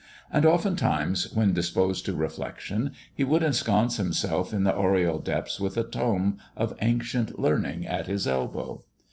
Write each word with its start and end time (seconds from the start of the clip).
And 0.31 0.47
oftentimes 0.47 1.31
when 1.31 1.53
disposed 1.53 2.05
to 2.07 2.15
reflection, 2.15 2.93
he 3.13 3.23
would 3.23 3.43
ensconce 3.43 3.97
himself 3.97 4.51
in 4.51 4.63
the 4.63 4.73
oriel 4.75 5.19
depths 5.19 5.59
with 5.59 5.77
a 5.77 5.83
tome 5.83 6.39
of 6.57 6.75
ancient 6.81 7.37
learning 7.37 7.85
at 7.85 8.07
his 8.07 8.25
elbow. 8.25 8.83